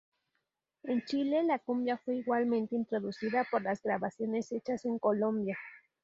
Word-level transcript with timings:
En 0.81 1.01
Chile, 1.03 1.43
la 1.43 1.59
cumbia 1.59 1.95
fue 1.99 2.15
igualmente 2.15 2.75
introducida 2.75 3.45
por 3.51 3.61
las 3.61 3.83
grabaciones 3.83 4.51
hechas 4.51 4.83
en 4.85 4.97
Colombia. 4.97 5.55